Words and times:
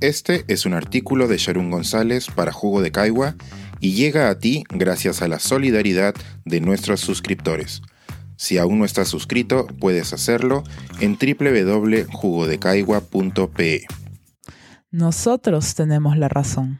Este 0.00 0.44
es 0.48 0.66
un 0.66 0.74
artículo 0.74 1.26
de 1.26 1.38
Sharon 1.38 1.70
González 1.70 2.26
para 2.26 2.52
Jugo 2.52 2.82
de 2.82 2.92
Caigua 2.92 3.34
y 3.80 3.94
llega 3.94 4.28
a 4.28 4.38
ti 4.38 4.64
gracias 4.68 5.22
a 5.22 5.28
la 5.28 5.38
solidaridad 5.38 6.14
de 6.44 6.60
nuestros 6.60 7.00
suscriptores. 7.00 7.80
Si 8.36 8.58
aún 8.58 8.78
no 8.78 8.84
estás 8.84 9.08
suscrito, 9.08 9.66
puedes 9.80 10.12
hacerlo 10.12 10.64
en 11.00 11.16
www.jugodecaigua.pe. 11.16 13.86
Nosotros 14.90 15.74
tenemos 15.74 16.18
la 16.18 16.28
razón. 16.28 16.78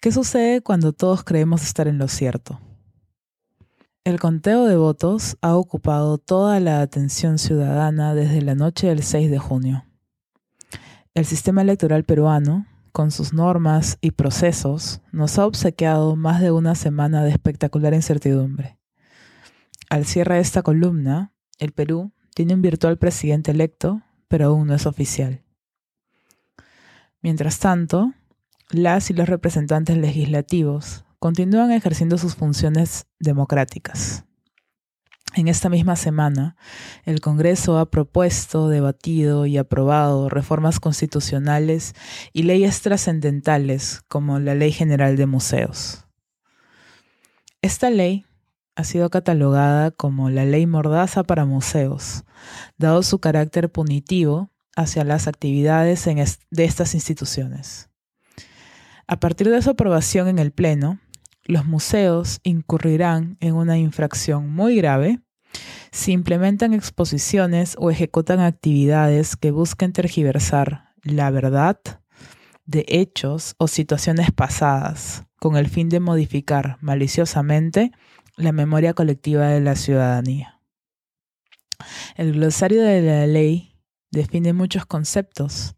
¿Qué 0.00 0.12
sucede 0.12 0.60
cuando 0.60 0.92
todos 0.92 1.24
creemos 1.24 1.62
estar 1.62 1.88
en 1.88 1.96
lo 1.96 2.08
cierto? 2.08 2.60
El 4.04 4.20
conteo 4.20 4.66
de 4.66 4.76
votos 4.76 5.38
ha 5.40 5.56
ocupado 5.56 6.18
toda 6.18 6.60
la 6.60 6.82
atención 6.82 7.38
ciudadana 7.38 8.14
desde 8.14 8.42
la 8.42 8.54
noche 8.54 8.88
del 8.88 9.02
6 9.02 9.30
de 9.30 9.38
junio. 9.38 9.86
El 11.12 11.26
sistema 11.26 11.62
electoral 11.62 12.04
peruano, 12.04 12.66
con 12.92 13.10
sus 13.10 13.32
normas 13.32 13.98
y 14.00 14.12
procesos, 14.12 15.00
nos 15.10 15.40
ha 15.40 15.46
obsequiado 15.46 16.14
más 16.14 16.40
de 16.40 16.52
una 16.52 16.76
semana 16.76 17.24
de 17.24 17.30
espectacular 17.30 17.94
incertidumbre. 17.94 18.78
Al 19.88 20.04
cierre 20.04 20.36
de 20.36 20.40
esta 20.40 20.62
columna, 20.62 21.32
el 21.58 21.72
Perú 21.72 22.12
tiene 22.32 22.54
un 22.54 22.62
virtual 22.62 22.96
presidente 22.96 23.50
electo, 23.50 24.02
pero 24.28 24.46
aún 24.46 24.68
no 24.68 24.74
es 24.74 24.86
oficial. 24.86 25.42
Mientras 27.22 27.58
tanto, 27.58 28.14
las 28.70 29.10
y 29.10 29.14
los 29.14 29.28
representantes 29.28 29.96
legislativos 29.96 31.04
continúan 31.18 31.72
ejerciendo 31.72 32.18
sus 32.18 32.36
funciones 32.36 33.08
democráticas. 33.18 34.26
En 35.34 35.46
esta 35.46 35.68
misma 35.68 35.94
semana, 35.94 36.56
el 37.04 37.20
Congreso 37.20 37.78
ha 37.78 37.88
propuesto, 37.88 38.68
debatido 38.68 39.46
y 39.46 39.58
aprobado 39.58 40.28
reformas 40.28 40.80
constitucionales 40.80 41.94
y 42.32 42.42
leyes 42.42 42.82
trascendentales 42.82 44.02
como 44.08 44.40
la 44.40 44.56
Ley 44.56 44.72
General 44.72 45.16
de 45.16 45.26
Museos. 45.26 46.04
Esta 47.62 47.90
ley 47.90 48.26
ha 48.74 48.82
sido 48.82 49.08
catalogada 49.10 49.92
como 49.92 50.30
la 50.30 50.44
ley 50.44 50.66
mordaza 50.66 51.22
para 51.22 51.44
museos, 51.44 52.24
dado 52.76 53.02
su 53.04 53.20
carácter 53.20 53.70
punitivo 53.70 54.50
hacia 54.74 55.04
las 55.04 55.28
actividades 55.28 56.06
de 56.06 56.64
estas 56.64 56.94
instituciones. 56.94 57.88
A 59.06 59.20
partir 59.20 59.48
de 59.50 59.62
su 59.62 59.70
aprobación 59.70 60.26
en 60.28 60.38
el 60.38 60.50
Pleno, 60.50 60.98
los 61.50 61.66
museos 61.66 62.40
incurrirán 62.42 63.36
en 63.40 63.54
una 63.54 63.78
infracción 63.78 64.50
muy 64.50 64.76
grave 64.76 65.20
si 65.90 66.12
implementan 66.12 66.72
exposiciones 66.72 67.74
o 67.78 67.90
ejecutan 67.90 68.40
actividades 68.40 69.36
que 69.36 69.50
busquen 69.50 69.92
tergiversar 69.92 70.94
la 71.02 71.30
verdad 71.30 71.80
de 72.66 72.84
hechos 72.86 73.56
o 73.58 73.66
situaciones 73.66 74.30
pasadas 74.30 75.24
con 75.40 75.56
el 75.56 75.68
fin 75.68 75.88
de 75.88 75.98
modificar 75.98 76.78
maliciosamente 76.80 77.90
la 78.36 78.52
memoria 78.52 78.94
colectiva 78.94 79.48
de 79.48 79.60
la 79.60 79.74
ciudadanía. 79.74 80.60
El 82.14 82.34
glosario 82.34 82.82
de 82.82 83.02
la 83.02 83.26
ley 83.26 83.76
define 84.12 84.52
muchos 84.52 84.86
conceptos, 84.86 85.74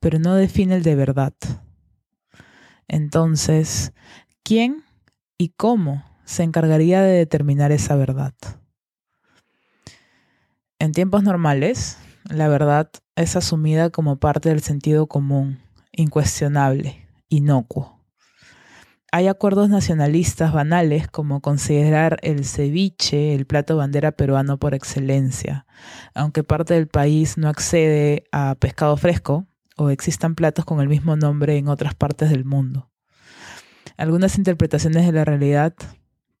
pero 0.00 0.18
no 0.18 0.34
define 0.34 0.74
el 0.76 0.82
de 0.82 0.96
verdad. 0.96 1.34
Entonces, 2.88 3.92
¿quién 4.42 4.83
y 5.44 5.50
cómo 5.50 6.02
se 6.24 6.42
encargaría 6.42 7.02
de 7.02 7.12
determinar 7.12 7.70
esa 7.70 7.96
verdad. 7.96 8.32
En 10.78 10.92
tiempos 10.92 11.22
normales, 11.22 11.98
la 12.30 12.48
verdad 12.48 12.88
es 13.14 13.36
asumida 13.36 13.90
como 13.90 14.16
parte 14.16 14.48
del 14.48 14.62
sentido 14.62 15.06
común, 15.06 15.58
incuestionable, 15.92 17.06
inocuo. 17.28 18.00
Hay 19.12 19.28
acuerdos 19.28 19.68
nacionalistas 19.68 20.54
banales 20.54 21.08
como 21.08 21.42
considerar 21.42 22.16
el 22.22 22.46
ceviche 22.46 23.34
el 23.34 23.44
plato 23.44 23.76
bandera 23.76 24.12
peruano 24.12 24.58
por 24.58 24.72
excelencia, 24.72 25.66
aunque 26.14 26.42
parte 26.42 26.72
del 26.72 26.88
país 26.88 27.36
no 27.36 27.50
accede 27.50 28.24
a 28.32 28.54
pescado 28.54 28.96
fresco 28.96 29.46
o 29.76 29.90
existan 29.90 30.36
platos 30.36 30.64
con 30.64 30.80
el 30.80 30.88
mismo 30.88 31.16
nombre 31.16 31.58
en 31.58 31.68
otras 31.68 31.94
partes 31.94 32.30
del 32.30 32.46
mundo. 32.46 32.93
Algunas 33.96 34.38
interpretaciones 34.38 35.06
de 35.06 35.12
la 35.12 35.24
realidad 35.24 35.74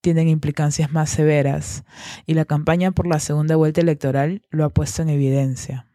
tienen 0.00 0.28
implicancias 0.28 0.92
más 0.92 1.08
severas 1.08 1.84
y 2.26 2.34
la 2.34 2.44
campaña 2.44 2.90
por 2.90 3.06
la 3.06 3.20
segunda 3.20 3.56
vuelta 3.56 3.80
electoral 3.80 4.42
lo 4.50 4.64
ha 4.64 4.68
puesto 4.68 5.00
en 5.00 5.08
evidencia. 5.08 5.86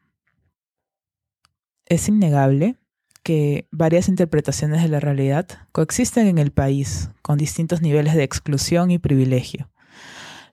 Es 1.85 2.07
innegable 2.07 2.77
que 3.23 3.67
varias 3.71 4.07
interpretaciones 4.09 4.81
de 4.81 4.89
la 4.89 4.99
realidad 4.99 5.47
coexisten 5.71 6.27
en 6.27 6.39
el 6.39 6.51
país 6.51 7.11
con 7.21 7.37
distintos 7.37 7.81
niveles 7.81 8.15
de 8.15 8.23
exclusión 8.23 8.89
y 8.89 8.97
privilegio. 8.97 9.69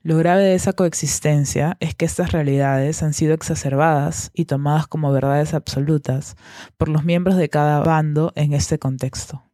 Lo 0.03 0.19
grave 0.19 0.43
de 0.43 0.55
esa 0.55 0.75
coexistencia 0.75 1.79
es 1.81 1.95
que 1.95 2.05
estas 2.05 2.33
realidades 2.33 3.03
han 3.03 3.15
sido 3.15 3.33
exacerbadas 3.33 4.31
y 4.35 4.45
tomadas 4.45 4.87
como 4.87 5.13
verdades 5.13 5.55
absolutas 5.55 6.37
por 6.77 6.89
los 6.89 7.05
miembros 7.05 7.37
de 7.37 7.49
cada 7.49 7.81
bando 7.81 8.33
en 8.37 8.53
este 8.53 8.79
contexto 8.79 9.46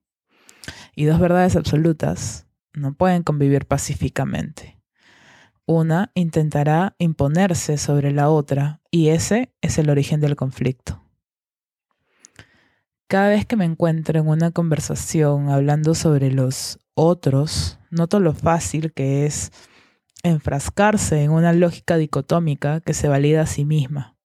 y 0.94 1.04
dos 1.04 1.18
verdades 1.18 1.56
absolutas 1.56 2.46
no 2.72 2.94
pueden 2.94 3.22
convivir 3.22 3.66
pacíficamente. 3.66 4.78
Una 5.66 6.10
intentará 6.14 6.96
imponerse 6.98 7.78
sobre 7.78 8.12
la 8.12 8.28
otra 8.28 8.80
y 8.90 9.08
ese 9.08 9.52
es 9.60 9.78
el 9.78 9.90
origen 9.90 10.20
del 10.20 10.36
conflicto. 10.36 11.02
Cada 13.06 13.28
vez 13.28 13.46
que 13.46 13.56
me 13.56 13.64
encuentro 13.64 14.18
en 14.18 14.26
una 14.26 14.50
conversación 14.50 15.50
hablando 15.50 15.94
sobre 15.94 16.32
los 16.32 16.78
otros, 16.94 17.78
noto 17.90 18.20
lo 18.20 18.32
fácil 18.32 18.92
que 18.92 19.26
es 19.26 19.52
enfrascarse 20.22 21.22
en 21.22 21.30
una 21.30 21.52
lógica 21.52 21.96
dicotómica 21.96 22.80
que 22.80 22.94
se 22.94 23.08
valida 23.08 23.42
a 23.42 23.46
sí 23.46 23.64
misma. 23.64 24.16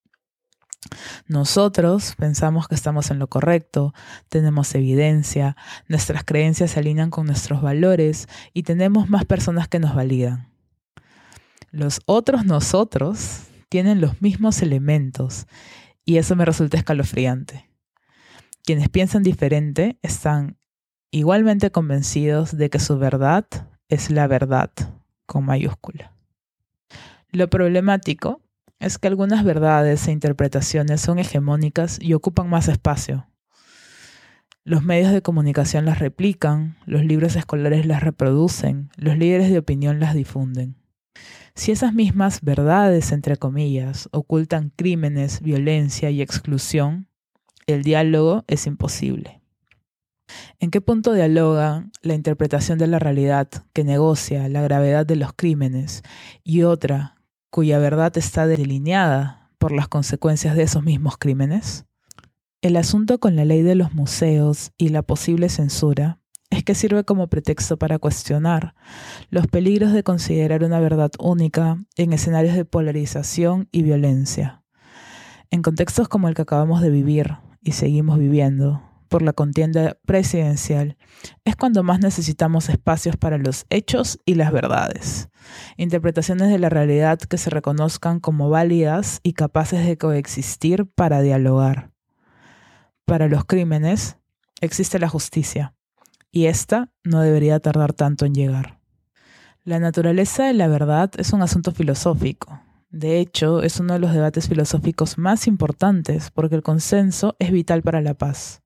Nosotros 1.27 2.15
pensamos 2.15 2.67
que 2.69 2.75
estamos 2.75 3.11
en 3.11 3.19
lo 3.19 3.27
correcto, 3.27 3.93
tenemos 4.29 4.73
evidencia, 4.75 5.57
nuestras 5.89 6.23
creencias 6.23 6.71
se 6.71 6.79
alinean 6.79 7.09
con 7.09 7.25
nuestros 7.25 7.61
valores 7.61 8.27
y 8.53 8.63
tenemos 8.63 9.09
más 9.09 9.25
personas 9.25 9.67
que 9.67 9.79
nos 9.79 9.93
validan. 9.93 10.49
Los 11.71 11.99
otros 12.05 12.45
nosotros 12.45 13.41
tienen 13.67 13.99
los 13.99 14.21
mismos 14.21 14.61
elementos 14.61 15.47
y 16.05 16.17
eso 16.17 16.37
me 16.37 16.45
resulta 16.45 16.77
escalofriante. 16.77 17.69
Quienes 18.63 18.87
piensan 18.87 19.21
diferente 19.21 19.99
están 20.01 20.57
igualmente 21.11 21.71
convencidos 21.71 22.55
de 22.55 22.69
que 22.69 22.79
su 22.79 22.97
verdad 22.97 23.45
es 23.89 24.09
la 24.09 24.27
verdad 24.27 24.71
con 25.25 25.45
mayúscula. 25.45 26.13
Lo 27.31 27.49
problemático 27.49 28.41
es 28.79 28.97
que 28.97 29.07
algunas 29.07 29.43
verdades 29.43 30.07
e 30.07 30.11
interpretaciones 30.11 31.01
son 31.01 31.19
hegemónicas 31.19 31.99
y 32.01 32.13
ocupan 32.13 32.49
más 32.49 32.67
espacio. 32.67 33.27
Los 34.63 34.83
medios 34.83 35.13
de 35.13 35.21
comunicación 35.21 35.85
las 35.85 35.99
replican, 35.99 36.77
los 36.85 37.03
libros 37.03 37.35
escolares 37.35 37.85
las 37.85 38.03
reproducen, 38.03 38.89
los 38.97 39.17
líderes 39.17 39.49
de 39.49 39.59
opinión 39.59 39.99
las 39.99 40.13
difunden. 40.13 40.75
Si 41.55 41.71
esas 41.71 41.93
mismas 41.93 42.41
verdades, 42.41 43.11
entre 43.11 43.37
comillas, 43.37 44.09
ocultan 44.11 44.71
crímenes, 44.75 45.41
violencia 45.41 46.11
y 46.11 46.21
exclusión, 46.21 47.07
el 47.65 47.83
diálogo 47.83 48.43
es 48.47 48.67
imposible. 48.67 49.41
¿En 50.59 50.69
qué 50.69 50.81
punto 50.81 51.13
dialoga 51.13 51.89
la 52.01 52.13
interpretación 52.13 52.77
de 52.77 52.87
la 52.87 52.99
realidad 52.99 53.47
que 53.73 53.83
negocia 53.83 54.49
la 54.49 54.61
gravedad 54.61 55.05
de 55.05 55.15
los 55.15 55.33
crímenes 55.33 56.03
y 56.43 56.63
otra 56.63 57.16
cuya 57.49 57.79
verdad 57.79 58.17
está 58.17 58.47
delineada 58.47 59.51
por 59.57 59.71
las 59.71 59.87
consecuencias 59.87 60.55
de 60.55 60.63
esos 60.63 60.83
mismos 60.83 61.17
crímenes? 61.17 61.85
El 62.61 62.75
asunto 62.75 63.19
con 63.19 63.35
la 63.35 63.45
ley 63.45 63.61
de 63.61 63.75
los 63.75 63.93
museos 63.93 64.71
y 64.77 64.89
la 64.89 65.03
posible 65.03 65.49
censura 65.49 66.19
es 66.49 66.63
que 66.63 66.75
sirve 66.75 67.03
como 67.03 67.27
pretexto 67.27 67.77
para 67.77 67.99
cuestionar 67.99 68.73
los 69.29 69.47
peligros 69.47 69.93
de 69.93 70.03
considerar 70.03 70.63
una 70.63 70.79
verdad 70.79 71.11
única 71.19 71.77
en 71.97 72.13
escenarios 72.13 72.55
de 72.55 72.65
polarización 72.65 73.67
y 73.71 73.83
violencia. 73.83 74.63
En 75.51 75.61
contextos 75.61 76.07
como 76.07 76.27
el 76.27 76.35
que 76.35 76.41
acabamos 76.43 76.81
de 76.81 76.89
vivir 76.89 77.37
y 77.61 77.73
seguimos 77.73 78.17
viviendo, 78.17 78.81
por 79.07 79.21
la 79.21 79.33
contienda 79.33 79.97
presidencial, 80.05 80.97
es 81.45 81.55
cuando 81.55 81.83
más 81.83 81.99
necesitamos 81.99 82.69
espacios 82.69 83.17
para 83.17 83.37
los 83.37 83.65
hechos 83.69 84.19
y 84.25 84.35
las 84.35 84.51
verdades, 84.51 85.29
interpretaciones 85.77 86.49
de 86.49 86.59
la 86.59 86.69
realidad 86.69 87.19
que 87.19 87.37
se 87.37 87.49
reconozcan 87.49 88.19
como 88.19 88.49
válidas 88.49 89.19
y 89.23 89.33
capaces 89.33 89.85
de 89.85 89.97
coexistir 89.97 90.85
para 90.85 91.21
dialogar. 91.21 91.91
Para 93.05 93.27
los 93.27 93.45
crímenes 93.45 94.17
existe 94.61 94.99
la 94.99 95.09
justicia, 95.09 95.73
y 96.31 96.47
esta 96.47 96.91
no 97.03 97.21
debería 97.21 97.59
tardar 97.59 97.93
tanto 97.93 98.25
en 98.25 98.35
llegar. 98.35 98.79
La 99.63 99.79
naturaleza 99.79 100.45
de 100.45 100.53
la 100.53 100.67
verdad 100.67 101.11
es 101.17 101.33
un 101.33 101.41
asunto 101.41 101.71
filosófico. 101.73 102.61
De 102.89 103.19
hecho, 103.19 103.63
es 103.63 103.81
uno 103.81 103.95
de 103.95 103.99
los 103.99 104.13
debates 104.13 104.47
filosóficos 104.47 105.17
más 105.17 105.45
importantes 105.45 106.31
porque 106.31 106.55
el 106.55 106.63
consenso 106.63 107.35
es 107.39 107.51
vital 107.51 107.81
para 107.81 107.99
la 107.99 108.13
paz. 108.13 108.61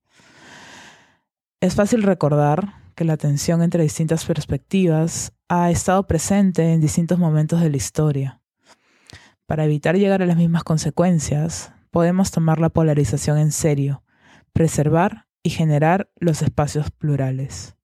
Es 1.62 1.76
fácil 1.76 2.02
recordar 2.02 2.74
que 2.96 3.04
la 3.04 3.16
tensión 3.16 3.62
entre 3.62 3.84
distintas 3.84 4.24
perspectivas 4.24 5.32
ha 5.48 5.70
estado 5.70 6.08
presente 6.08 6.72
en 6.72 6.80
distintos 6.80 7.20
momentos 7.20 7.60
de 7.60 7.70
la 7.70 7.76
historia. 7.76 8.40
Para 9.46 9.64
evitar 9.64 9.96
llegar 9.96 10.22
a 10.22 10.26
las 10.26 10.36
mismas 10.36 10.64
consecuencias, 10.64 11.72
podemos 11.92 12.32
tomar 12.32 12.58
la 12.58 12.68
polarización 12.68 13.38
en 13.38 13.52
serio, 13.52 14.02
preservar 14.52 15.28
y 15.44 15.50
generar 15.50 16.10
los 16.18 16.42
espacios 16.42 16.90
plurales. 16.90 17.76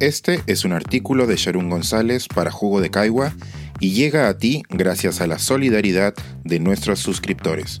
Este 0.00 0.40
es 0.48 0.64
un 0.64 0.72
artículo 0.72 1.28
de 1.28 1.36
Sharon 1.36 1.70
González 1.70 2.26
para 2.26 2.50
Jugo 2.50 2.80
de 2.80 2.90
Caigua 2.90 3.32
y 3.78 3.92
llega 3.92 4.28
a 4.28 4.36
ti 4.36 4.64
gracias 4.70 5.20
a 5.20 5.28
la 5.28 5.38
solidaridad 5.38 6.14
de 6.42 6.58
nuestros 6.58 6.98
suscriptores. 6.98 7.80